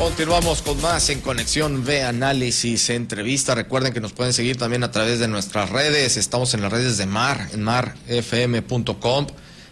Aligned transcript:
Continuamos 0.00 0.60
con 0.62 0.80
más 0.80 1.10
en 1.10 1.20
Conexión 1.20 1.84
B 1.84 2.02
Análisis 2.02 2.88
Entrevista. 2.88 3.54
Recuerden 3.54 3.92
que 3.92 4.00
nos 4.00 4.14
pueden 4.14 4.32
seguir 4.32 4.56
también 4.56 4.82
a 4.82 4.90
través 4.90 5.18
de 5.18 5.28
nuestras 5.28 5.68
redes. 5.68 6.16
Estamos 6.16 6.54
en 6.54 6.62
las 6.62 6.72
redes 6.72 6.96
de 6.96 7.04
Mar, 7.04 7.48
en 7.52 7.62
marfm.com, 7.62 9.26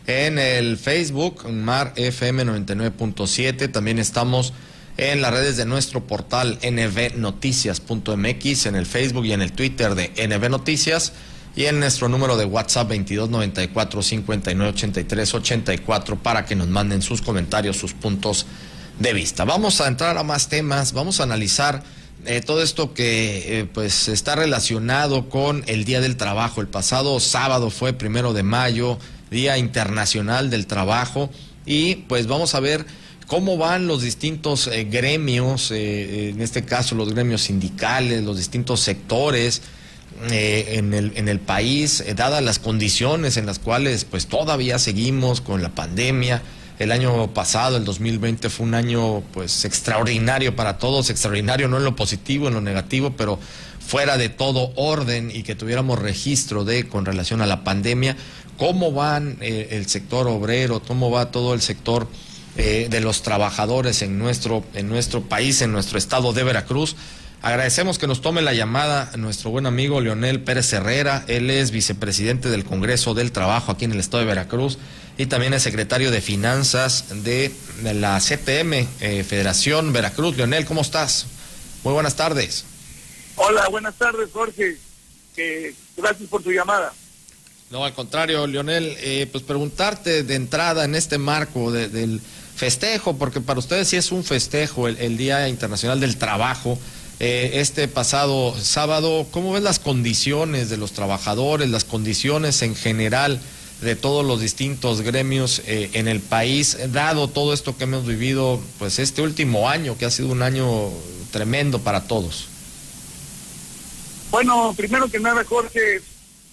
en 0.06 0.38
el 0.38 0.77
Facebook, 0.77 1.45
en 1.46 1.64
marfm 1.64 2.45
99.7. 2.45 3.72
También 3.72 3.99
estamos 3.99 4.52
en 4.98 5.22
las 5.22 5.32
redes 5.32 5.56
de 5.56 5.64
nuestro 5.64 6.06
portal 6.06 6.58
nbnoticias.mx, 6.62 8.66
en 8.66 8.76
el 8.76 8.84
Facebook 8.84 9.24
y 9.24 9.32
en 9.32 9.40
el 9.40 9.52
Twitter 9.52 9.95
de 9.95 10.12
NB 10.29 10.50
Noticias 10.50 11.14
y 11.56 11.64
en 11.64 11.80
nuestro 11.80 12.10
número 12.10 12.36
de 12.36 12.45
WhatsApp 12.45 12.88
2294 12.88 14.02
598384 14.02 16.22
para 16.22 16.45
que 16.45 16.54
nos 16.54 16.68
manden 16.68 17.00
sus 17.00 17.22
comentarios, 17.22 17.79
sus 17.79 17.95
puntos 17.95 18.45
de 18.99 19.12
vista. 19.12 19.45
Vamos 19.45 19.80
a 19.80 19.89
entrar 19.89 20.19
a 20.19 20.23
más 20.23 20.48
temas, 20.48 20.93
vamos 20.93 21.20
a 21.20 21.23
analizar 21.23 21.83
eh, 22.27 22.41
todo 22.41 22.62
esto 22.62 22.95
que 22.95 23.61
eh, 23.61 23.65
pues 23.73 24.09
está 24.09 24.34
relacionado 24.34 25.29
con 25.29 25.62
el 25.66 25.84
Día 25.84 26.01
del 26.01 26.16
Trabajo. 26.16 26.61
El 26.61 26.66
pasado 26.66 27.20
sábado 27.20 27.70
fue 27.70 27.92
primero 27.92 28.33
de 28.33 28.42
mayo, 28.42 28.98
Día 29.30 29.56
Internacional 29.56 30.51
del 30.51 30.66
Trabajo, 30.66 31.30
y 31.65 31.95
pues 31.95 32.27
vamos 32.27 32.55
a 32.55 32.61
ver 32.61 32.87
cómo 33.29 33.56
van 33.56 33.87
los 33.87 34.03
distintos 34.03 34.66
eh, 34.66 34.84
gremios, 34.84 35.70
en 35.70 36.41
este 36.41 36.65
caso 36.65 36.95
los 36.95 37.12
gremios 37.12 37.42
sindicales, 37.42 38.25
los 38.25 38.37
distintos 38.37 38.80
sectores. 38.80 39.62
en, 40.30 40.95
el, 40.95 41.12
en 41.15 41.28
el 41.28 41.39
país, 41.39 42.03
dadas 42.17 42.42
las 42.42 42.59
condiciones 42.59 43.37
en 43.37 43.47
las 43.47 43.61
cuales 43.61 44.05
pues 44.05 44.27
todavía 44.27 44.80
seguimos 44.80 45.41
con 45.41 45.62
la 45.62 45.69
pandemia, 45.69 46.42
el 46.78 46.92
año 46.92 47.32
pasado, 47.34 47.77
el 47.77 47.84
2020, 47.84 48.50
fue 48.50 48.66
un 48.66 48.74
año 48.74 49.23
pues 49.32 49.64
extraordinario 49.64 50.55
para 50.55 50.78
todos, 50.78 51.10
extraordinario 51.10 51.69
no 51.69 51.78
en 51.78 51.84
lo 51.84 51.96
positivo, 51.96 52.48
en 52.48 52.55
lo 52.55 52.61
negativo, 52.61 53.14
pero 53.16 53.39
fuera 53.84 54.16
de 54.16 54.28
todo 54.28 54.72
orden 54.77 55.30
y 55.34 55.42
que 55.42 55.55
tuviéramos 55.55 55.98
registro 55.98 56.64
de 56.64 56.86
con 56.88 57.05
relación 57.05 57.41
a 57.41 57.47
la 57.47 57.64
pandemia, 57.64 58.16
cómo 58.56 58.92
van 58.92 59.38
eh, 59.41 59.69
el 59.72 59.86
sector 59.86 60.28
obrero, 60.28 60.83
cómo 60.86 61.11
va 61.11 61.30
todo 61.30 61.55
el 61.55 61.62
sector 61.62 62.06
eh, 62.56 62.88
de 62.91 63.00
los 63.00 63.22
trabajadores 63.22 64.03
en 64.03 64.19
nuestro, 64.19 64.62
en 64.75 64.88
nuestro 64.88 65.22
país, 65.22 65.62
en 65.62 65.72
nuestro 65.72 65.98
estado 65.98 66.33
de 66.33 66.44
Veracruz. 66.44 66.97
Agradecemos 67.41 67.98
que 67.98 68.08
nos 68.08 68.20
tome 68.20 68.42
la 68.42 68.53
llamada 68.53 69.12
nuestro 69.16 69.50
buen 69.50 69.66
amigo 69.66 70.00
Leonel 70.00 70.41
Pérez 70.41 70.72
Herrera. 70.72 71.25
Él 71.28 71.50
es 71.50 71.70
vicepresidente 71.70 72.50
del 72.50 72.64
Congreso 72.64 73.14
del 73.14 73.33
Trabajo 73.33 73.72
aquí 73.72 73.84
en 73.84 73.92
el 73.92 74.00
estado 74.00 74.20
de 74.20 74.27
Veracruz 74.28 74.78
y 75.19 75.27
también 75.27 75.52
es 75.52 75.62
secretario 75.62 76.11
de 76.11 76.20
Finanzas 76.20 77.06
de, 77.24 77.52
la 77.83 78.19
CTM, 78.20 78.86
eh, 79.00 79.25
Federación 79.28 79.92
Veracruz. 79.92 80.36
Leonel, 80.36 80.64
¿cómo 80.64 80.80
estás? 80.80 81.27
Muy 81.84 81.92
buenas 81.92 82.14
tardes. 82.14 82.64
Hola, 83.36 83.69
buenas 83.69 83.97
tardes, 83.97 84.30
Jorge. 84.33 84.78
gracias 85.97 86.28
por 86.30 86.42
tu 86.42 86.52
llamada. 86.52 86.92
No, 87.70 87.84
al 87.84 87.92
contrario, 87.92 88.47
Leonel, 88.47 88.97
eh, 89.00 89.28
pues 89.30 89.44
preguntarte 89.44 90.22
de 90.22 90.34
entrada 90.36 90.84
en 90.84 90.94
este 90.94 91.19
marco 91.19 91.70
del 91.72 92.20
festejo, 92.56 93.16
porque 93.19 93.41
para 93.41 93.58
ustedes 93.58 93.88
sí 93.88 93.97
es 93.97 94.10
un 94.12 94.25
festejo 94.25 94.88
el 94.88 95.16
Día 95.19 95.48
Internacional 95.48 96.00
del 96.00 96.16
Trabajo. 96.16 96.78
Eh, 97.20 97.58
este 97.60 97.88
pasado 97.88 98.55
sábado. 98.60 99.27
¿Cómo 99.32 99.53
ves 99.53 99.62
las 99.62 99.80
condiciones 99.80 100.70
de 100.70 100.77
los 100.77 100.92
trabajadores, 100.92 101.69
las 101.69 101.82
condiciones 101.82 102.62
en 102.62 102.77
general 102.77 103.41
de 103.81 103.97
todos 103.97 104.25
los 104.27 104.41
distintos 104.41 105.03
gremios 105.03 105.62
eh, 105.67 105.91
en 105.93 106.09
el 106.09 106.21
país, 106.21 106.77
dado 106.93 107.29
todo 107.29 107.53
esto 107.53 107.77
que 107.77 107.84
hemos 107.84 108.07
vivido, 108.07 108.61
pues 108.79 108.98
este 108.98 109.23
último 109.23 109.69
año, 109.69 109.97
que 109.97 110.05
ha 110.05 110.11
sido 110.11 110.29
un 110.29 110.43
año 110.43 110.91
tremendo 111.31 111.79
para 111.79 112.05
todos? 112.05 112.49
Bueno, 114.31 114.75
primero 114.77 115.09
que 115.09 115.21
nada, 115.21 115.45
Jorge, 115.45 115.97
es 115.97 116.03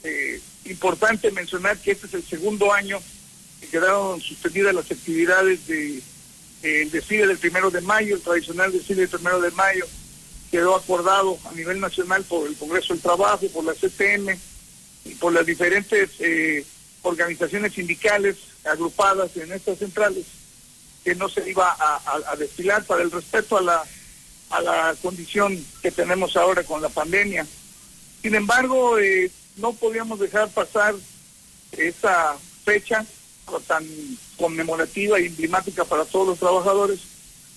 eh, 0.03 0.41
importante 0.65 1.31
mencionar 1.31 1.77
que 1.77 1.91
este 1.91 2.07
es 2.07 2.13
el 2.13 2.23
segundo 2.23 2.71
año 2.71 2.99
que 3.59 3.67
quedaron 3.67 4.21
suspendidas 4.21 4.75
las 4.75 4.91
actividades 4.91 5.67
de 5.67 6.01
el 6.61 6.89
desfile 6.89 7.27
del 7.27 7.37
primero 7.37 7.69
de 7.69 7.81
mayo, 7.81 8.15
el 8.15 8.21
tradicional 8.21 8.71
desfile 8.71 9.01
del 9.01 9.09
primero 9.09 9.39
de 9.39 9.51
mayo, 9.51 9.85
quedó 10.49 10.75
acordado 10.75 11.37
a 11.45 11.53
nivel 11.53 11.79
nacional 11.79 12.23
por 12.23 12.47
el 12.47 12.55
Congreso 12.55 12.93
del 12.93 13.01
Trabajo, 13.01 13.47
por 13.49 13.65
la 13.65 13.73
CTM 13.73 14.35
y 15.05 15.15
por 15.15 15.33
las 15.33 15.45
diferentes 15.45 16.09
eh, 16.19 16.65
organizaciones 17.05 17.73
sindicales 17.73 18.35
agrupadas 18.63 19.35
en 19.37 19.51
estas 19.51 19.77
centrales, 19.77 20.25
que 21.03 21.15
no 21.15 21.29
se 21.29 21.49
iba 21.49 21.75
a, 21.79 22.35
destilar 22.35 22.83
para 22.83 23.03
el 23.03 23.11
respeto 23.11 23.57
a 23.57 23.61
la, 23.61 23.83
a 24.49 24.61
la 24.61 24.95
condición 25.01 25.63
que 25.81 25.91
tenemos 25.91 26.35
ahora 26.35 26.63
con 26.63 26.81
la 26.81 26.89
pandemia. 26.89 27.45
Sin 28.21 28.33
embargo, 28.33 28.97
eh, 28.97 29.29
no 29.57 29.73
podíamos 29.73 30.19
dejar 30.19 30.49
pasar 30.49 30.95
esa 31.71 32.35
fecha 32.63 33.05
tan 33.67 33.85
conmemorativa 34.37 35.19
e 35.19 35.27
emblemática 35.27 35.85
para 35.85 36.05
todos 36.05 36.27
los 36.27 36.39
trabajadores 36.39 36.99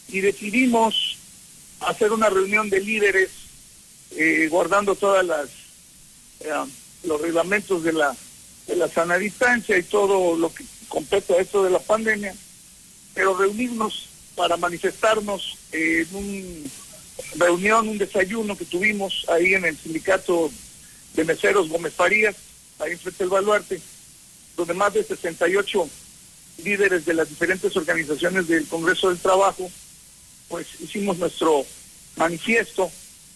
y 0.09 0.20
decidimos 0.20 1.16
hacer 1.80 2.12
una 2.12 2.28
reunión 2.28 2.69
de 2.69 2.80
líderes 2.80 3.30
eh, 4.10 4.48
guardando 4.50 4.94
todas 4.94 5.25
las 5.25 5.48
eh, 6.41 6.53
los 7.04 7.20
reglamentos 7.20 7.82
de 7.82 7.92
la 7.92 8.15
de 8.69 8.77
la 8.77 8.89
sana 8.89 9.19
distancia 9.19 9.77
y 9.77 9.83
todo 9.83 10.37
lo 10.37 10.55
que 10.55 10.65
compete 10.89 11.34
a 11.34 11.41
esto 11.41 11.65
de 11.65 11.71
la 11.71 11.81
pandemia, 11.81 12.34
pero 13.15 13.37
reunirnos 13.37 14.09
para 14.37 14.56
manifestarnos 14.56 15.59
en 15.73 16.06
una 16.12 17.45
reunión, 17.45 17.89
un 17.89 17.99
desayuno 17.99 18.57
que 18.57 18.65
tuvimos 18.65 19.27
ahí 19.28 19.55
en 19.55 19.65
el 19.65 19.77
sindicato 19.77 20.53
de 21.15 21.25
meseros 21.25 21.69
Gómez 21.69 21.95
Farías, 21.95 22.37
ahí 22.78 22.95
frente 22.95 23.25
del 23.25 23.31
Baluarte, 23.31 23.81
donde 24.57 24.75
más 24.75 24.95
de 24.95 25.03
68 25.03 25.89
líderes 26.62 27.05
de 27.05 27.15
las 27.15 27.28
diferentes 27.28 27.77
organizaciones 27.77 28.47
del 28.47 28.69
Congreso 28.69 29.09
del 29.09 29.19
Trabajo 29.19 29.69
pues 30.49 30.67
hicimos 30.81 31.19
nuestro 31.19 31.65
manifiesto 32.17 32.91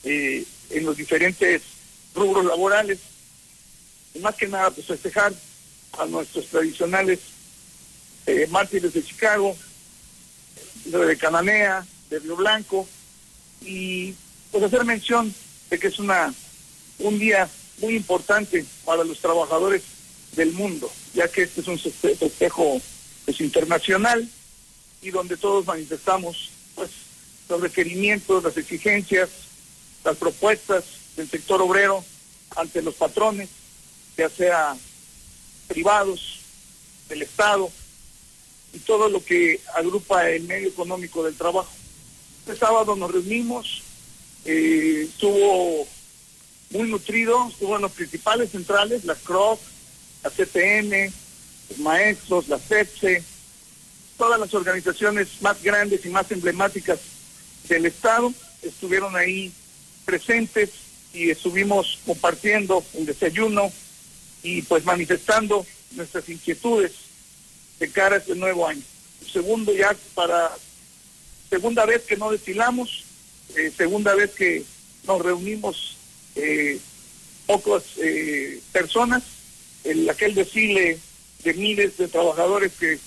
eh, 0.05 0.45
en 0.71 0.85
los 0.85 0.97
diferentes 0.97 1.63
rubros 2.15 2.45
laborales, 2.45 2.99
y 4.15 4.19
más 4.21 4.35
que 4.35 4.49
nada 4.49 4.71
pues 4.71 4.87
festejar 4.87 5.33
a 5.99 6.07
nuestros 6.07 6.47
tradicionales 6.47 7.21
eh, 8.27 8.47
mártires 8.51 8.93
de 8.93 9.05
Chicago, 9.05 9.57
de 10.85 11.17
Cananea, 11.17 11.87
de 12.11 12.19
Río 12.19 12.37
Blanco, 12.37 12.89
y 13.61 14.15
pues 14.51 14.65
hacer 14.65 14.85
mención 14.85 15.35
de 15.71 15.79
que 15.79 15.89
es 15.89 15.99
una 15.99 16.33
un 16.99 17.19
día 17.19 17.49
muy 17.79 17.97
importante 17.97 18.65
para 18.85 19.05
los 19.05 19.19
trabajadores 19.19 19.83
del 20.37 20.53
mundo, 20.53 20.91
ya 21.15 21.29
que 21.29 21.43
este 21.43 21.61
es 21.61 21.69
un 21.69 21.79
festejo 21.79 22.81
pues, 23.25 23.41
internacional 23.41 24.29
y 25.01 25.11
donde 25.11 25.37
todos 25.37 25.67
manifestamos 25.67 26.51
pues 26.75 26.91
los 27.49 27.61
requerimientos, 27.61 28.45
las 28.45 28.57
exigencias, 28.57 29.31
las 30.05 30.17
propuestas 30.17 30.85
del 31.17 31.29
sector 31.29 31.61
obrero 31.61 32.05
ante 32.57 32.83
los 32.83 32.95
patrones, 32.95 33.49
ya 34.17 34.29
sea 34.29 34.77
privados, 35.69 36.41
del 37.09 37.23
Estado 37.23 37.71
y 38.73 38.79
todo 38.81 39.09
lo 39.09 39.23
que 39.25 39.61
agrupa 39.75 40.29
el 40.31 40.45
medio 40.45 40.69
económico 40.69 41.23
del 41.23 41.37
trabajo. 41.37 41.71
Este 42.41 42.57
sábado 42.57 42.97
nos 42.97 43.13
reunimos, 43.13 43.83
eh, 44.45 45.07
estuvo 45.09 45.87
muy 46.71 46.89
nutrido, 46.89 47.49
estuvo 47.49 47.77
en 47.77 47.83
los 47.83 47.93
principales 47.93 48.51
centrales, 48.51 49.05
la 49.05 49.15
CROC, 49.15 49.61
la 50.25 50.31
CTM, 50.31 51.13
los 51.69 51.79
maestros, 51.79 52.49
la 52.49 52.59
CEPSE, 52.59 53.23
todas 54.17 54.41
las 54.41 54.55
organizaciones 54.55 55.29
más 55.41 55.63
grandes 55.63 56.05
y 56.07 56.09
más 56.09 56.31
emblemáticas 56.33 56.99
del 57.69 57.87
Estado 57.87 58.33
estuvieron 58.63 59.17
ahí 59.17 59.53
presentes 60.05 60.71
y 61.13 61.31
estuvimos 61.31 61.99
compartiendo 62.07 62.83
un 62.95 63.05
desayuno 63.05 63.71
y 64.43 64.63
pues 64.63 64.85
manifestando 64.85 65.67
nuestras 65.93 66.29
inquietudes 66.29 66.93
de 67.79 67.91
cara 67.91 68.17
a 68.17 68.19
este 68.19 68.35
nuevo 68.35 68.67
año. 68.67 68.83
Segundo 69.33 69.73
ya 69.73 69.97
para 70.15 70.51
segunda 71.49 71.85
vez 71.85 72.03
que 72.03 72.17
no 72.17 72.31
desfilamos, 72.31 73.05
eh, 73.57 73.71
segunda 73.77 74.15
vez 74.15 74.31
que 74.31 74.65
nos 75.07 75.21
reunimos 75.21 75.97
eh, 76.35 76.79
pocas 77.47 77.83
eh, 77.99 78.61
personas, 78.73 79.23
en 79.85 80.09
aquel 80.09 80.35
desfile 80.35 80.99
de 81.45 81.55
miles 81.55 81.97
de 81.99 82.09
trabajadores 82.09 82.73
que 82.79 82.99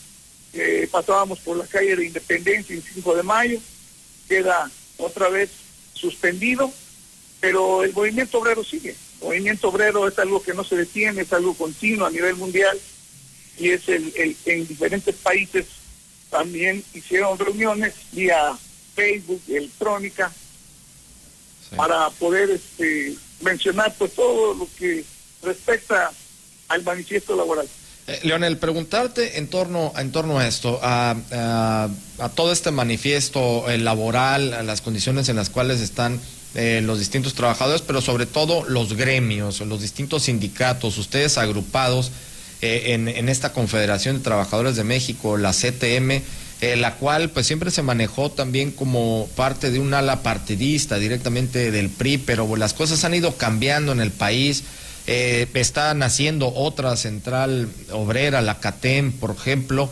pasábamos 0.90 1.40
por 1.40 1.58
la 1.58 1.68
calle 1.68 1.98
de 1.98 2.06
Independencia 2.06 2.76
el 2.76 2.82
5 2.82 3.16
de 3.16 3.24
mayo, 3.24 3.60
queda 4.30 4.72
otra 4.98 5.28
vez 5.30 5.50
suspendido, 5.94 6.72
pero 7.42 7.84
el 7.84 7.94
movimiento 7.94 8.40
obrero 8.40 8.64
sigue. 8.64 8.96
Movimiento 9.26 9.70
obrero 9.70 10.08
es 10.08 10.20
algo 10.20 10.44
que 10.44 10.54
no 10.54 10.64
se 10.64 10.76
detiene, 10.76 11.24
es 11.24 11.34
algo 11.34 11.56
continuo 11.56 12.06
a 12.06 12.12
nivel 12.12 12.36
mundial 12.36 12.78
y 13.58 13.72
es 13.72 13.90
el, 13.90 14.14
en 14.46 14.68
diferentes 14.68 15.16
países 15.16 15.66
también 16.30 16.84
hicieron 16.94 17.40
reuniones 17.40 17.94
vía 18.12 18.56
Facebook, 18.94 19.42
electrónica, 19.48 20.32
para 21.76 22.12
poder 22.12 22.52
este, 22.52 23.16
mencionar 23.42 23.96
pues 23.98 24.14
todo 24.14 24.54
lo 24.54 24.68
que 24.78 25.04
respecta 25.42 26.12
al 26.68 26.84
manifiesto 26.84 27.36
laboral. 27.36 27.68
Eh, 28.06 28.20
Leonel, 28.22 28.60
preguntarte 28.60 29.40
en 29.40 29.48
torno, 29.48 29.92
en 29.98 30.12
torno 30.12 30.38
a 30.38 30.48
esto, 30.48 30.80
a, 30.84 31.16
a, 32.20 32.30
todo 32.30 32.52
este 32.52 32.70
manifiesto 32.70 33.68
eh, 33.72 33.80
laboral, 33.80 34.54
a 34.54 34.62
las 34.62 34.82
condiciones 34.82 35.28
en 35.30 35.36
las 35.36 35.50
cuales 35.50 35.82
están 35.82 36.22
eh, 36.56 36.82
los 36.84 37.00
distintos 37.00 37.34
trabajadores, 37.34 37.82
pero 37.82 38.02
sobre 38.02 38.26
todo 38.26 38.64
los 38.68 38.94
gremios, 38.96 39.60
los 39.62 39.82
distintos 39.82 40.24
sindicatos, 40.24 40.98
ustedes 40.98 41.38
agrupados 41.38 42.12
en, 42.62 43.08
en, 43.08 43.30
esta 43.30 43.54
Confederación 43.54 44.18
de 44.18 44.24
Trabajadores 44.24 44.76
de 44.76 44.84
México, 44.84 45.38
la 45.38 45.52
CTM, 45.52 46.22
la 46.78 46.96
cual 46.96 47.30
pues 47.30 47.46
siempre 47.46 47.70
se 47.70 47.84
manejó 47.84 48.32
también 48.32 48.72
como 48.72 49.30
parte 49.36 49.70
de 49.70 49.80
un 49.80 49.94
ala 49.94 50.24
partidista 50.24 50.98
directamente 50.98 51.70
del 51.70 51.90
PRI, 51.90 52.18
pero 52.18 52.56
las 52.56 52.74
cosas 52.74 53.04
han 53.04 53.14
ido 53.14 53.36
cambiando 53.38 53.92
en 53.92 54.00
el 54.00 54.10
país. 54.10 54.64
Eh, 55.08 55.48
está 55.54 55.94
naciendo 55.94 56.52
otra 56.56 56.96
central 56.98 57.70
obrera, 57.92 58.42
la 58.42 58.60
CATEM, 58.60 59.12
por 59.12 59.32
ejemplo. 59.32 59.90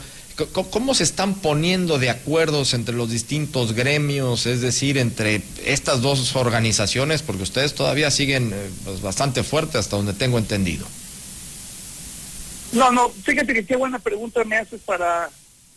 ¿Cómo 0.72 0.96
se 0.96 1.04
están 1.04 1.36
poniendo 1.36 2.00
de 2.00 2.10
acuerdos 2.10 2.74
entre 2.74 2.96
los 2.96 3.12
distintos 3.12 3.74
gremios, 3.74 4.48
es 4.48 4.62
decir, 4.62 4.98
entre 4.98 5.44
estas 5.64 6.02
dos 6.02 6.36
organizaciones? 6.36 7.22
Porque 7.22 7.44
ustedes 7.44 7.76
todavía 7.76 8.10
siguen 8.10 8.52
eh, 8.52 8.70
pues, 8.84 9.02
bastante 9.02 9.44
fuertes 9.44 9.76
hasta 9.76 9.96
donde 9.96 10.14
tengo 10.14 10.40
entendido. 10.40 10.88
No, 12.72 12.92
no, 12.92 13.10
fíjate 13.10 13.54
que 13.54 13.66
qué 13.66 13.76
buena 13.76 14.00
pregunta 14.00 14.44
me 14.44 14.58
haces 14.58 14.82
para 14.82 15.30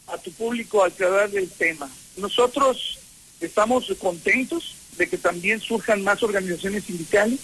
a 0.06 0.18
tu 0.18 0.32
público 0.32 0.82
aclarar 0.82 1.28
el 1.34 1.50
tema. 1.50 1.90
Nosotros 2.16 2.98
estamos 3.40 3.92
contentos 3.98 4.76
de 4.96 5.08
que 5.08 5.18
también 5.18 5.60
surjan 5.60 6.02
más 6.02 6.22
organizaciones 6.22 6.84
sindicales 6.84 7.40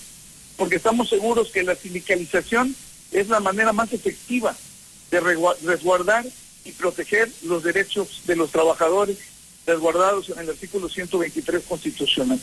porque 0.56 0.76
estamos 0.76 1.10
seguros 1.10 1.50
que 1.50 1.62
la 1.62 1.74
sindicalización 1.74 2.74
es 3.10 3.28
la 3.28 3.40
manera 3.40 3.72
más 3.72 3.92
efectiva 3.92 4.56
de 5.10 5.20
resguardar 5.20 6.24
y 6.64 6.72
proteger 6.72 7.30
los 7.42 7.62
derechos 7.62 8.22
de 8.26 8.36
los 8.36 8.50
trabajadores 8.50 9.18
resguardados 9.66 10.28
en 10.30 10.38
el 10.38 10.50
artículo 10.50 10.88
123 10.88 11.62
constitucional. 11.64 12.40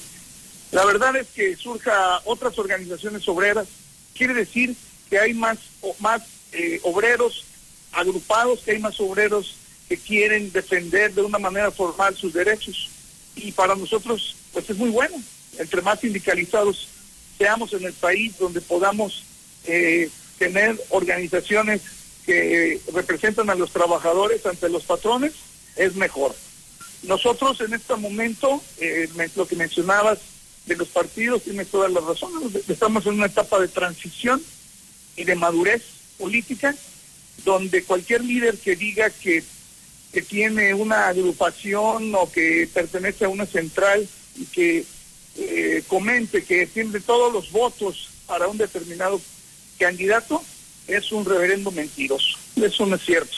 La 0.71 0.85
verdad 0.85 1.15
es 1.15 1.27
que 1.27 1.55
surja 1.55 2.21
otras 2.25 2.57
organizaciones 2.59 3.27
obreras, 3.27 3.67
quiere 4.15 4.33
decir 4.33 4.75
que 5.09 5.19
hay 5.19 5.33
más, 5.33 5.57
más 5.99 6.21
eh, 6.51 6.79
obreros 6.83 7.45
agrupados, 7.91 8.59
que 8.59 8.71
hay 8.71 8.79
más 8.79 8.99
obreros 8.99 9.55
que 9.87 9.97
quieren 9.97 10.51
defender 10.51 11.13
de 11.13 11.23
una 11.23 11.39
manera 11.39 11.71
formal 11.71 12.15
sus 12.15 12.33
derechos. 12.33 12.89
Y 13.35 13.51
para 13.51 13.75
nosotros, 13.75 14.35
pues 14.53 14.69
es 14.69 14.77
muy 14.77 14.89
bueno. 14.89 15.15
Entre 15.57 15.81
más 15.81 15.99
sindicalizados 15.99 16.87
seamos 17.37 17.73
en 17.73 17.85
el 17.85 17.93
país 17.93 18.37
donde 18.37 18.61
podamos 18.61 19.23
eh, 19.65 20.09
tener 20.37 20.79
organizaciones 20.89 21.81
que 22.29 22.79
representan 22.93 23.49
a 23.49 23.55
los 23.55 23.71
trabajadores 23.71 24.45
ante 24.45 24.69
los 24.69 24.83
patrones, 24.83 25.33
es 25.75 25.95
mejor. 25.95 26.35
Nosotros 27.01 27.59
en 27.61 27.73
este 27.73 27.95
momento, 27.95 28.61
eh, 28.77 29.09
lo 29.35 29.47
que 29.47 29.55
mencionabas 29.55 30.19
de 30.67 30.75
los 30.75 30.89
partidos, 30.89 31.41
tiene 31.41 31.65
todas 31.65 31.91
las 31.91 32.03
razones, 32.03 32.53
estamos 32.69 33.07
en 33.07 33.13
una 33.13 33.25
etapa 33.25 33.59
de 33.59 33.67
transición 33.67 34.43
y 35.15 35.23
de 35.23 35.33
madurez 35.33 35.81
política, 36.19 36.75
donde 37.43 37.83
cualquier 37.83 38.23
líder 38.23 38.59
que 38.59 38.75
diga 38.75 39.09
que, 39.09 39.43
que 40.13 40.21
tiene 40.21 40.75
una 40.75 41.07
agrupación 41.07 42.13
o 42.13 42.31
que 42.31 42.69
pertenece 42.71 43.25
a 43.25 43.29
una 43.29 43.47
central 43.47 44.07
y 44.35 44.45
que 44.45 44.85
eh, 45.35 45.83
comente 45.87 46.43
que 46.43 46.67
tiene 46.67 46.99
todos 46.99 47.33
los 47.33 47.51
votos 47.51 48.09
para 48.27 48.47
un 48.47 48.59
determinado 48.59 49.19
candidato 49.79 50.43
es 50.89 51.11
un 51.11 51.25
reverendo 51.25 51.71
mentiroso. 51.71 52.37
Eso 52.55 52.85
no 52.85 52.95
es 52.95 53.03
cierto. 53.03 53.37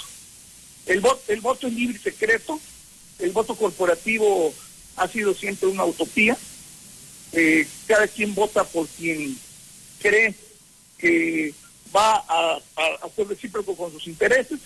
El 0.85 0.99
voto, 0.99 1.21
el 1.27 1.41
voto 1.41 1.67
es 1.67 1.73
libre 1.73 1.97
y 1.97 2.01
secreto, 2.01 2.59
el 3.19 3.31
voto 3.31 3.55
corporativo 3.55 4.53
ha 4.95 5.07
sido 5.07 5.33
siempre 5.33 5.67
una 5.67 5.85
utopía. 5.85 6.37
Eh, 7.33 7.67
cada 7.87 8.07
quien 8.07 8.35
vota 8.35 8.63
por 8.63 8.87
quien 8.87 9.37
cree 10.01 10.33
que 10.97 11.53
va 11.95 12.15
a, 12.27 12.57
a, 12.75 13.09
ser 13.15 13.27
recíproco 13.27 13.75
con 13.75 13.91
sus 13.91 14.07
intereses, 14.07 14.59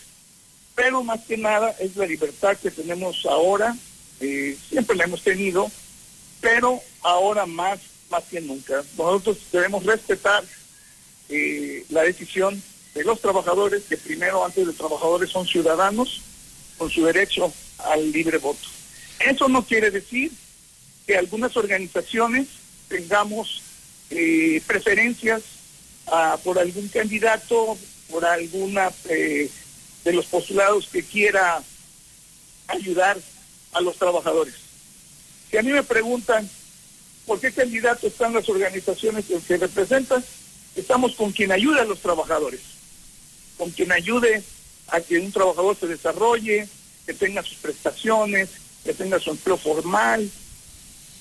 pero 0.74 1.04
más 1.04 1.22
que 1.26 1.38
nada 1.38 1.76
es 1.80 1.96
la 1.96 2.06
libertad 2.06 2.58
que 2.58 2.72
tenemos 2.72 3.26
ahora, 3.26 3.76
eh, 4.20 4.58
siempre 4.70 4.96
la 4.96 5.06
hemos 5.06 5.22
tenido, 5.22 5.70
pero 6.42 6.82
ahora 7.02 7.46
más, 7.46 7.80
más 8.10 8.24
que 8.26 8.42
nunca. 8.42 8.84
Nosotros 8.98 9.38
debemos 9.52 9.84
respetar 9.86 10.44
eh, 11.30 11.86
la 11.90 12.04
decisión 12.04 12.62
de 12.96 13.04
los 13.04 13.20
trabajadores, 13.20 13.84
que 13.84 13.98
primero, 13.98 14.44
antes 14.44 14.66
de 14.66 14.74
trabajadores, 14.74 15.30
son 15.30 15.46
ciudadanos 15.46 16.22
con 16.78 16.90
su 16.90 17.06
derecho 17.06 17.54
al 17.78 18.12
libre 18.12 18.38
voto. 18.38 18.68
Eso 19.20 19.48
no 19.50 19.66
quiere 19.66 19.92
decir 19.92 20.32
que 21.06 21.18
algunas 21.18 21.56
organizaciones 21.58 22.48
tengamos 22.88 23.62
eh, 24.10 24.62
preferencias 24.66 25.44
ah, 26.08 26.38
por 26.44 26.58
algún 26.58 26.88
candidato, 26.88 27.78
por 28.10 28.26
alguna 28.26 28.92
eh, 29.10 29.52
de 30.06 30.14
los 30.14 30.26
postulados 30.28 30.88
que 30.88 31.04
quiera 31.04 31.62
ayudar 32.68 33.18
a 33.74 33.82
los 33.82 33.98
trabajadores. 33.98 34.56
Si 35.52 35.58
a 35.58 35.62
mí 35.62 35.72
me 35.72 35.84
preguntan 35.84 36.50
por 37.26 37.42
qué 37.42 37.52
candidatos 37.52 38.06
están 38.06 38.34
las 38.34 38.48
organizaciones 38.48 39.26
que 39.48 39.58
representan, 39.58 40.24
estamos 40.76 41.16
con 41.16 41.32
quien 41.32 41.52
ayuda 41.52 41.82
a 41.82 41.86
los 41.86 42.00
trabajadores, 42.00 42.62
con 43.58 43.72
quien 43.72 43.92
ayude 43.92 44.44
a 44.88 45.02
que 45.02 45.20
un 45.20 45.32
trabajador 45.32 45.78
se 45.80 45.88
desarrolle, 45.88 46.68
que 47.06 47.14
tenga 47.14 47.44
sus 47.44 47.58
prestaciones, 47.58 48.50
que 48.84 48.94
tenga 48.94 49.20
su 49.20 49.32
empleo 49.32 49.58
formal, 49.58 50.30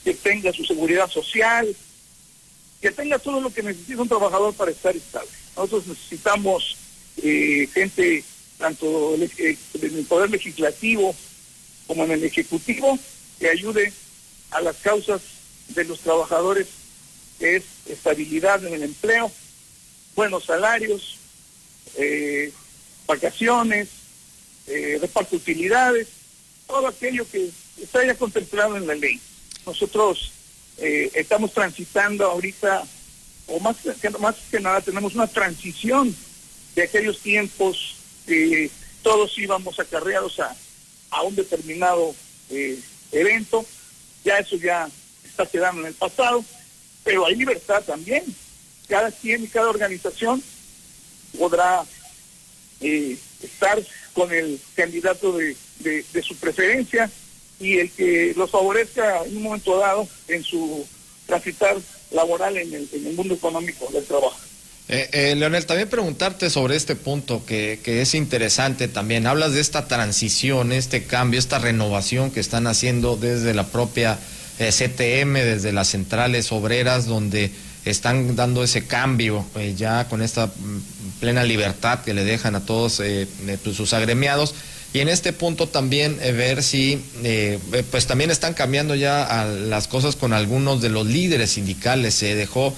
que 0.05 0.15
tenga 0.15 0.53
su 0.53 0.65
seguridad 0.65 1.11
social, 1.11 1.75
que 2.81 2.91
tenga 2.91 3.19
todo 3.19 3.41
lo 3.41 3.53
que 3.53 3.63
necesita 3.63 4.03
un 4.03 4.09
trabajador 4.09 4.55
para 4.55 4.71
estar 4.71 4.95
estable. 4.95 5.31
Nosotros 5.57 5.87
necesitamos 5.87 6.77
eh, 7.23 7.69
gente 7.73 8.25
tanto 8.59 9.15
en 9.15 9.23
el 9.73 10.05
Poder 10.07 10.31
Legislativo 10.31 11.15
como 11.87 12.05
en 12.05 12.13
el 12.13 12.25
Ejecutivo 12.25 12.99
que 13.39 13.49
ayude 13.49 13.93
a 14.51 14.61
las 14.61 14.77
causas 14.77 15.23
de 15.69 15.85
los 15.85 16.01
trabajadores, 16.01 16.67
que 17.39 17.57
es 17.57 17.65
estabilidad 17.87 18.65
en 18.65 18.75
el 18.75 18.83
empleo, 18.83 19.31
buenos 20.15 20.45
salarios, 20.45 21.19
eh, 21.97 22.53
vacaciones, 23.07 23.89
eh, 24.67 24.99
reparto 25.01 25.33
de 25.33 25.37
utilidades, 25.37 26.09
todo 26.67 26.87
aquello 26.87 27.27
que 27.31 27.51
está 27.81 28.05
ya 28.05 28.15
contemplado 28.15 28.77
en 28.77 28.87
la 28.87 28.95
ley. 28.95 29.21
Nosotros 29.67 30.33
eh, 30.79 31.11
estamos 31.15 31.53
transitando 31.53 32.25
ahorita, 32.25 32.85
o 33.47 33.61
más 33.61 33.77
que, 34.01 34.11
más 34.11 34.37
que 34.51 34.61
nada, 34.61 34.81
tenemos 34.81 35.15
una 35.15 35.27
transición 35.27 36.15
de 36.75 36.83
aquellos 36.83 37.21
tiempos 37.21 37.97
que 38.27 38.71
todos 39.03 39.37
íbamos 39.39 39.79
acarreados 39.79 40.41
a, 40.41 40.57
a 41.11 41.23
un 41.23 41.35
determinado 41.35 42.15
eh, 42.51 42.79
evento 43.13 43.65
ya 44.25 44.39
eso 44.39 44.57
ya 44.57 44.89
está 45.23 45.47
quedando 45.47 45.83
en 45.83 45.89
el 45.89 45.95
pasado, 45.95 46.45
pero 47.05 47.27
hay 47.27 47.37
libertad 47.37 47.83
también. 47.85 48.25
Cada 48.89 49.11
quien 49.13 49.45
y 49.45 49.49
cada 49.49 49.69
organización 49.69 50.43
podrá 51.39 51.85
eh, 52.81 53.17
estar 53.43 53.83
con 54.13 54.33
el 54.33 54.61
candidato 54.75 55.37
de, 55.37 55.57
su 56.23 56.37
preferencia 56.37 57.11
y 57.61 57.79
el 57.79 57.91
que 57.91 58.33
los 58.37 58.51
favorezca 58.51 59.25
en 59.25 59.37
un 59.37 59.43
momento 59.43 59.79
dado 59.79 60.09
en 60.29 60.43
su 60.43 60.87
transitar 61.27 61.77
laboral 62.13 62.57
en 62.57 62.73
el, 62.73 62.89
en 62.93 63.07
el 63.07 63.15
mundo 63.15 63.35
económico 63.35 63.89
del 63.93 64.05
trabajo. 64.05 64.39
Eh, 64.87 65.09
eh, 65.13 65.35
Leonel, 65.35 65.65
también 65.65 65.89
preguntarte 65.89 66.51
sobre 66.51 66.77
este 66.77 66.95
punto 66.95 67.45
que, 67.47 67.81
que, 67.83 68.03
es 68.03 68.15
interesante 68.15 68.87
también. 68.87 69.27
Hablas 69.27 69.55
de 69.55 69.61
esta 69.61 69.89
transición, 69.89 70.73
este 70.73 71.05
cambio, 71.05 71.41
esta 71.41 71.59
renovación 71.59 72.31
que 72.31 72.41
están 72.41 72.67
haciendo 72.67 73.17
desde 73.17 73.55
la 73.55 73.67
propia 73.67 74.19
eh, 74.59 74.71
CTM, 74.71 75.35
desde 75.35 75.73
las 75.73 75.89
centrales 75.89 76.53
obreras, 76.53 77.07
donde 77.07 77.51
están 77.87 78.37
dando 78.37 78.63
ese 78.63 78.87
cambio 78.87 79.45
ya 79.77 80.07
con 80.09 80.23
esta 80.23 80.47
mm, 80.47 81.04
plena 81.21 81.45
libertad 81.45 82.01
que 82.01 82.15
le 82.15 82.25
dejan 82.25 82.55
a 82.55 82.67
todos 82.67 83.03
pues, 83.63 83.77
sus 83.77 83.93
agremiados. 83.93 84.55
Y 84.93 85.01
en 85.01 85.09
este 85.09 85.33
punto 85.33 85.67
también 85.67 86.19
ver 86.19 86.63
si, 86.63 87.01
pues 87.91 88.07
también 88.07 88.31
están 88.31 88.55
cambiando 88.55 88.95
ya 88.95 89.45
las 89.45 89.89
cosas 89.89 90.15
con 90.15 90.33
algunos 90.33 90.81
de 90.81 90.89
los 90.89 91.07
líderes 91.07 91.51
sindicales. 91.51 92.15
Se 92.15 92.37
dejó 92.37 92.73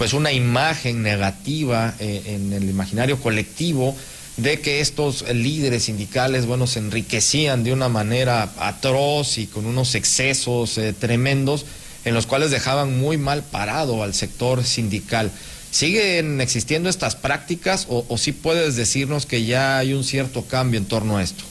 pues 0.00 0.14
una 0.14 0.32
imagen 0.32 1.02
negativa 1.02 1.92
eh, 2.00 2.22
en 2.24 2.54
el 2.54 2.70
imaginario 2.70 3.20
colectivo 3.20 3.94
de 4.38 4.58
que 4.58 4.80
estos 4.80 5.26
líderes 5.30 5.84
sindicales, 5.84 6.46
bueno, 6.46 6.66
se 6.66 6.78
enriquecían 6.78 7.64
de 7.64 7.74
una 7.74 7.90
manera 7.90 8.50
atroz 8.60 9.36
y 9.36 9.46
con 9.46 9.66
unos 9.66 9.94
excesos 9.94 10.78
eh, 10.78 10.94
tremendos 10.98 11.66
en 12.06 12.14
los 12.14 12.24
cuales 12.24 12.50
dejaban 12.50 12.98
muy 12.98 13.18
mal 13.18 13.42
parado 13.42 14.02
al 14.02 14.14
sector 14.14 14.64
sindical. 14.64 15.30
¿Siguen 15.70 16.40
existiendo 16.40 16.88
estas 16.88 17.14
prácticas 17.16 17.86
o, 17.88 18.04
o 18.08 18.18
sí 18.18 18.32
puedes 18.32 18.76
decirnos 18.76 19.26
que 19.26 19.44
ya 19.44 19.78
hay 19.78 19.92
un 19.92 20.04
cierto 20.04 20.44
cambio 20.44 20.78
en 20.78 20.86
torno 20.86 21.16
a 21.16 21.22
esto? 21.22 21.44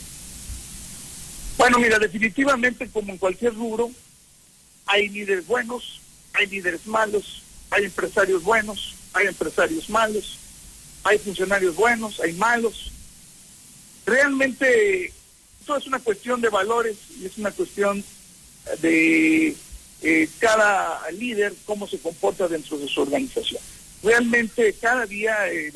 Bueno, 1.58 1.80
mira, 1.80 2.00
definitivamente 2.00 2.90
como 2.90 3.12
en 3.12 3.18
cualquier 3.18 3.54
rubro, 3.54 3.92
hay 4.86 5.10
líderes 5.10 5.46
buenos, 5.46 6.02
hay 6.34 6.48
líderes 6.48 6.86
malos, 6.88 7.44
hay 7.70 7.86
empresarios 7.86 8.44
buenos, 8.44 8.96
hay 9.14 9.28
empresarios 9.28 9.90
malos, 9.90 10.38
hay 11.04 11.18
funcionarios 11.18 11.76
buenos, 11.76 12.20
hay 12.20 12.34
malos. 12.34 12.92
Realmente 14.06 15.14
esto 15.60 15.78
es 15.78 15.88
una 15.88 16.00
cuestión 16.00 16.42
de 16.42 16.50
valores 16.50 16.98
y 17.20 17.26
es 17.26 17.38
una 17.38 17.52
cuestión 17.52 18.04
de 18.82 19.56
eh, 20.02 20.30
cada 20.40 21.12
líder, 21.12 21.54
cómo 21.66 21.88
se 21.88 22.00
comporta 22.00 22.48
dentro 22.48 22.78
de 22.78 22.88
su 22.88 23.02
organización. 23.02 23.62
Realmente 24.02 24.74
cada 24.80 25.06
día 25.06 25.52
eh, 25.52 25.74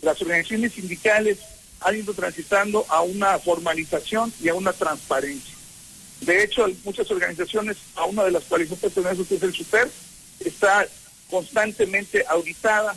las, 0.00 0.22
organizaciones 0.22 0.72
sindicales 0.72 1.38
han 1.80 1.96
ido 1.96 2.14
transitando 2.14 2.86
a 2.88 3.02
una 3.02 3.38
formalización 3.38 4.32
y 4.40 4.48
a 4.48 4.54
una 4.54 4.72
transparencia. 4.72 5.54
De 6.20 6.42
hecho, 6.42 6.66
muchas 6.84 7.10
organizaciones, 7.10 7.76
a 7.96 8.04
una 8.04 8.24
de 8.24 8.30
las 8.30 8.44
cuales 8.44 8.70
yo 8.70 8.76
pertenezco, 8.76 9.26
que 9.26 9.34
es 9.34 9.42
el 9.42 9.52
SUPER, 9.52 9.90
está 10.40 10.86
constantemente 11.28 12.24
auditada 12.28 12.96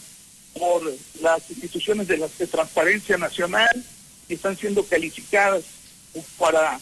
por 0.57 0.83
las 1.21 1.49
instituciones 1.49 2.07
de, 2.07 2.17
transparencia 2.47 3.17
nacional 3.17 3.83
y 4.29 4.35
están 4.35 4.55
siendo 4.55 4.85
calificadas 4.85 5.63
para 6.37 6.79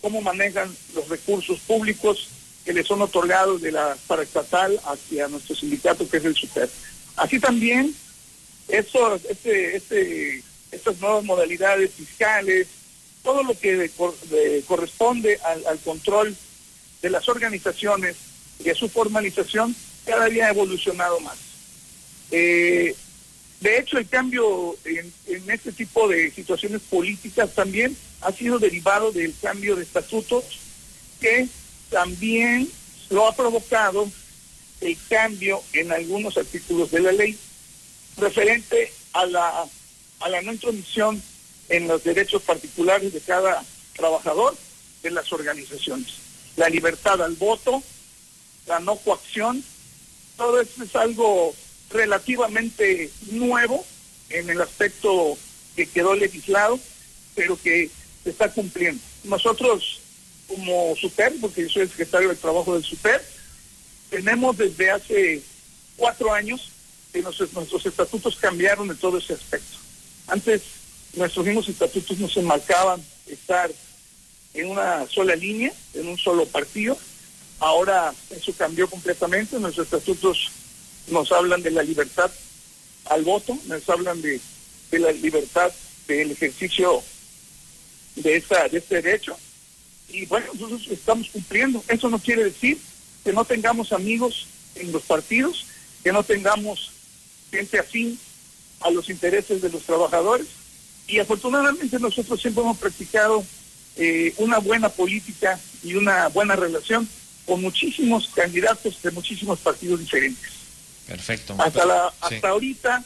cómo 0.00 0.20
manejan 0.22 0.74
los 0.94 1.08
recursos 1.08 1.58
públicos 1.60 2.28
que 2.70 2.74
les 2.74 2.86
son 2.86 3.02
otorgados 3.02 3.60
de 3.62 3.72
la 3.72 3.96
paraestatal 4.06 4.80
hacia 4.84 5.26
nuestro 5.26 5.56
sindicato 5.56 6.08
que 6.08 6.18
es 6.18 6.24
el 6.24 6.36
SUPER. 6.36 6.70
Así 7.16 7.40
también, 7.40 7.92
este, 8.68 9.76
este 9.76 10.44
estas 10.70 11.00
nuevas 11.00 11.24
modalidades 11.24 11.90
fiscales, 11.90 12.68
todo 13.24 13.42
lo 13.42 13.58
que 13.58 13.90
corresponde 14.68 15.40
al, 15.66 15.80
control 15.80 16.36
de 17.02 17.10
las 17.10 17.28
organizaciones 17.28 18.14
y 18.64 18.70
a 18.70 18.76
su 18.76 18.88
formalización, 18.88 19.74
cada 20.06 20.26
día 20.26 20.46
ha 20.46 20.50
evolucionado 20.50 21.18
más. 21.18 21.38
Eh, 22.30 22.94
de 23.58 23.78
hecho, 23.80 23.98
el 23.98 24.06
cambio 24.06 24.76
en, 24.84 25.12
este 25.50 25.72
tipo 25.72 26.06
de 26.06 26.30
situaciones 26.30 26.82
políticas 26.82 27.52
también 27.52 27.96
ha 28.20 28.30
sido 28.30 28.60
derivado 28.60 29.10
del 29.10 29.34
cambio 29.42 29.74
de 29.74 29.82
estatutos 29.82 30.44
que 31.20 31.48
también 31.90 32.70
lo 33.10 33.26
ha 33.26 33.34
provocado 33.34 34.08
el 34.80 34.96
cambio 35.08 35.62
en 35.72 35.92
algunos 35.92 36.36
artículos 36.38 36.90
de 36.90 37.00
la 37.00 37.12
ley 37.12 37.36
referente 38.16 38.92
a 39.12 39.26
la 39.26 39.66
a 40.20 40.28
la 40.28 40.42
no 40.42 40.52
intromisión 40.52 41.22
en 41.68 41.88
los 41.88 42.04
derechos 42.04 42.42
particulares 42.42 43.12
de 43.12 43.20
cada 43.20 43.64
trabajador 43.96 44.56
de 45.02 45.10
las 45.10 45.32
organizaciones. 45.32 46.08
La 46.56 46.68
libertad 46.68 47.22
al 47.22 47.34
voto, 47.34 47.82
la 48.66 48.80
no 48.80 48.96
coacción, 48.96 49.64
todo 50.36 50.60
esto 50.60 50.84
es 50.84 50.94
algo 50.94 51.54
relativamente 51.90 53.10
nuevo 53.30 53.84
en 54.28 54.50
el 54.50 54.60
aspecto 54.60 55.36
que 55.74 55.86
quedó 55.86 56.14
legislado, 56.14 56.78
pero 57.34 57.60
que 57.60 57.90
se 58.24 58.30
está 58.30 58.52
cumpliendo. 58.52 59.02
Nosotros, 59.24 59.99
como 60.50 60.96
SUPER, 60.96 61.34
porque 61.40 61.62
yo 61.62 61.68
soy 61.68 61.82
el 61.82 61.90
secretario 61.90 62.28
del 62.28 62.38
trabajo 62.38 62.74
del 62.74 62.84
SUPER, 62.84 63.22
tenemos 64.10 64.58
desde 64.58 64.90
hace 64.90 65.42
cuatro 65.96 66.32
años 66.32 66.72
que 67.12 67.22
nuestros 67.22 67.86
estatutos 67.86 68.36
cambiaron 68.36 68.90
en 68.90 68.96
todo 68.96 69.18
ese 69.18 69.34
aspecto. 69.34 69.78
Antes 70.26 70.62
nuestros 71.14 71.46
mismos 71.46 71.68
estatutos 71.68 72.18
nos 72.18 72.36
enmarcaban 72.36 73.02
estar 73.26 73.70
en 74.54 74.70
una 74.70 75.06
sola 75.08 75.36
línea, 75.36 75.72
en 75.94 76.08
un 76.08 76.18
solo 76.18 76.46
partido. 76.46 76.98
Ahora 77.60 78.12
eso 78.30 78.52
cambió 78.56 78.88
completamente. 78.88 79.58
Nuestros 79.58 79.86
estatutos 79.86 80.50
nos 81.08 81.30
hablan 81.30 81.62
de 81.62 81.70
la 81.70 81.82
libertad 81.82 82.30
al 83.06 83.22
voto, 83.22 83.56
nos 83.66 83.88
hablan 83.88 84.20
de, 84.20 84.40
la 84.92 85.12
libertad 85.12 85.72
del 86.06 86.32
ejercicio 86.32 87.02
de, 88.16 88.36
esa, 88.36 88.68
de 88.68 88.78
este 88.78 89.00
derecho. 89.02 89.36
Y 90.12 90.26
bueno, 90.26 90.46
nosotros 90.54 90.86
estamos 90.90 91.28
cumpliendo. 91.30 91.82
Eso 91.88 92.08
no 92.08 92.18
quiere 92.18 92.44
decir 92.44 92.78
que 93.24 93.32
no 93.32 93.44
tengamos 93.44 93.92
amigos 93.92 94.46
en 94.74 94.92
los 94.92 95.02
partidos, 95.02 95.66
que 96.02 96.12
no 96.12 96.22
tengamos 96.22 96.92
gente 97.50 97.78
afín 97.78 98.18
a 98.80 98.90
los 98.90 99.10
intereses 99.10 99.60
de 99.60 99.68
los 99.68 99.82
trabajadores 99.82 100.46
y 101.06 101.18
afortunadamente 101.18 101.98
nosotros 101.98 102.40
siempre 102.40 102.62
hemos 102.62 102.78
practicado 102.78 103.44
eh, 103.96 104.32
una 104.38 104.58
buena 104.58 104.88
política 104.88 105.58
y 105.82 105.94
una 105.94 106.28
buena 106.28 106.54
relación 106.54 107.08
con 107.44 107.60
muchísimos 107.60 108.28
candidatos 108.28 109.02
de 109.02 109.10
muchísimos 109.10 109.58
partidos 109.58 110.00
diferentes. 110.00 110.50
Perfecto. 111.06 111.56
Hasta, 111.58 111.84
la, 111.84 112.12
hasta 112.20 112.48
ahorita, 112.48 113.04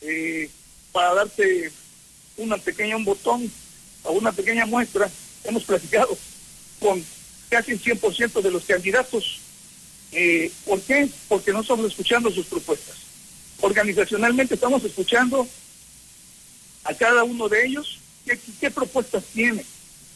eh, 0.00 0.50
para 0.90 1.14
darte 1.14 1.70
una 2.36 2.58
pequeña 2.58 2.96
un 2.96 3.04
botón 3.04 3.50
o 4.02 4.12
una 4.12 4.32
pequeña 4.32 4.66
muestra, 4.66 5.08
hemos 5.44 5.64
platicado 5.64 6.16
con 6.80 7.04
casi 7.48 7.72
el 7.72 7.82
100% 7.82 8.40
de 8.40 8.50
los 8.50 8.64
candidatos. 8.64 9.40
Eh, 10.12 10.50
¿Por 10.66 10.80
qué? 10.82 11.08
Porque 11.28 11.52
no 11.52 11.60
estamos 11.60 11.86
escuchando 11.86 12.30
sus 12.30 12.46
propuestas 12.46 13.02
organizacionalmente 13.62 14.54
estamos 14.54 14.84
escuchando 14.84 15.48
a 16.84 16.94
cada 16.94 17.24
uno 17.24 17.48
de 17.48 17.64
ellos 17.64 17.98
qué, 18.60 18.70
propuestas 18.70 19.24
tiene 19.32 19.64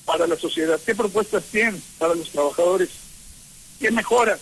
para 0.05 0.27
la 0.27 0.37
sociedad, 0.37 0.81
qué 0.85 0.95
propuestas 0.95 1.45
tiene 1.45 1.81
para 1.99 2.15
los 2.15 2.31
trabajadores, 2.31 2.91
qué 3.81 3.91
mejoras, 3.91 4.41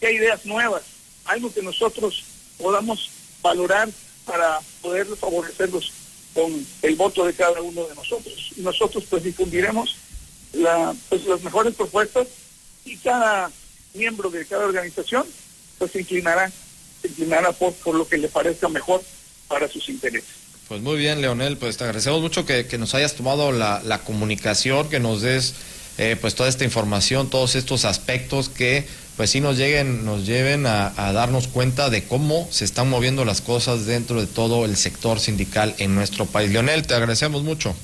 qué 0.00 0.12
ideas 0.12 0.44
nuevas, 0.44 0.82
algo 1.24 1.52
que 1.52 1.62
nosotros 1.62 2.24
podamos 2.58 3.10
valorar 3.42 3.88
para 4.24 4.60
poder 4.82 5.06
favorecerlos 5.16 5.92
con 6.36 6.66
el 6.82 6.96
voto 6.96 7.24
de 7.24 7.32
cada 7.32 7.62
uno 7.62 7.84
de 7.88 7.94
nosotros. 7.94 8.52
Nosotros 8.58 9.04
pues 9.08 9.24
difundiremos 9.24 9.96
pues, 11.08 11.26
las 11.26 11.42
mejores 11.42 11.74
propuestas 11.74 12.28
y 12.84 12.98
cada 12.98 13.50
miembro 13.94 14.30
de 14.30 14.44
cada 14.44 14.66
organización 14.66 15.26
pues 15.78 15.90
se 15.92 16.00
inclinará 16.00 16.52
inclinara 17.02 17.52
por, 17.52 17.72
por 17.74 17.94
lo 17.94 18.06
que 18.06 18.18
le 18.18 18.28
parezca 18.28 18.68
mejor 18.68 19.02
para 19.48 19.68
sus 19.68 19.88
intereses. 19.88 20.28
Pues 20.68 20.80
muy 20.80 20.96
bien, 20.96 21.20
Leonel, 21.20 21.56
pues 21.56 21.76
te 21.76 21.84
agradecemos 21.84 22.20
mucho 22.20 22.44
que, 22.44 22.66
nos 22.78 22.94
hayas 22.94 23.14
tomado 23.14 23.52
la, 23.52 24.00
comunicación, 24.04 24.88
que 24.88 24.98
nos 24.98 25.22
des 25.22 25.54
eh, 25.98 26.16
pues 26.20 26.34
toda 26.34 26.48
esta 26.48 26.64
información, 26.64 27.30
todos 27.30 27.54
estos 27.54 27.84
aspectos 27.84 28.48
que 28.48 28.86
pues 29.16 29.30
sí 29.30 29.40
nos 29.40 29.56
lleguen, 29.56 30.04
nos 30.04 30.26
lleven 30.26 30.66
a, 30.66 30.92
a, 30.96 31.12
darnos 31.12 31.48
cuenta 31.48 31.88
de 31.88 32.04
cómo 32.04 32.46
se 32.50 32.66
están 32.66 32.90
moviendo 32.90 33.24
las 33.24 33.40
cosas 33.40 33.86
dentro 33.86 34.20
de 34.20 34.26
todo 34.26 34.66
el 34.66 34.76
sector 34.76 35.20
sindical 35.20 35.74
en 35.78 35.94
nuestro 35.94 36.26
país. 36.26 36.52
Leonel, 36.52 36.86
te 36.86 36.94
agradecemos 36.94 37.42
mucho. 37.42 37.74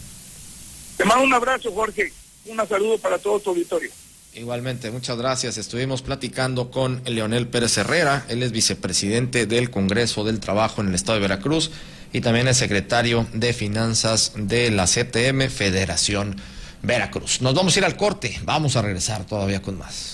Te 0.98 1.04
mando 1.04 1.24
un 1.24 1.32
abrazo, 1.32 1.72
Jorge. 1.72 2.12
Un 2.44 2.56
saludo 2.68 2.98
para 2.98 3.18
todo 3.18 3.40
tu 3.40 3.50
auditorio. 3.50 3.90
Igualmente, 4.34 4.90
muchas 4.90 5.18
gracias. 5.18 5.58
Estuvimos 5.58 6.00
platicando 6.00 6.70
con 6.70 7.02
Leonel 7.04 7.48
Pérez 7.48 7.76
Herrera, 7.76 8.24
él 8.28 8.42
es 8.42 8.50
vicepresidente 8.50 9.46
del 9.46 9.70
Congreso 9.70 10.24
del 10.24 10.40
Trabajo 10.40 10.80
en 10.80 10.88
el 10.88 10.94
Estado 10.94 11.16
de 11.16 11.22
Veracruz 11.22 11.70
y 12.14 12.22
también 12.22 12.48
es 12.48 12.56
secretario 12.56 13.26
de 13.34 13.52
Finanzas 13.52 14.32
de 14.34 14.70
la 14.70 14.86
CTM 14.86 15.50
Federación 15.50 16.36
Veracruz. 16.82 17.40
Nos 17.40 17.54
vamos 17.54 17.76
a 17.76 17.78
ir 17.78 17.84
al 17.84 17.96
corte, 17.96 18.40
vamos 18.44 18.76
a 18.76 18.82
regresar 18.82 19.24
todavía 19.24 19.62
con 19.62 19.78
más. 19.78 20.10